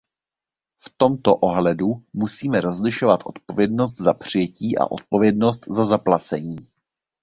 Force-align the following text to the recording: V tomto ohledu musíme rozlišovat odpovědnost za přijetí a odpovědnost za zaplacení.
V 0.85 0.89
tomto 0.97 1.35
ohledu 1.35 1.87
musíme 2.13 2.61
rozlišovat 2.61 3.19
odpovědnost 3.25 3.97
za 3.97 4.13
přijetí 4.13 4.77
a 4.77 4.91
odpovědnost 4.91 5.65
za 5.67 5.85
zaplacení. 5.85 6.55